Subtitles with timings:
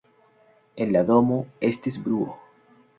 [0.85, 1.39] En la domo
[1.71, 2.37] estis bruo.